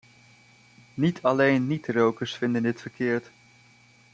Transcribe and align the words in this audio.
Niet 0.93 1.21
alleen 1.21 1.67
niet-rokers 1.67 2.35
vinden 2.35 2.63
dit 2.63 2.81
verkeerd. 2.81 3.31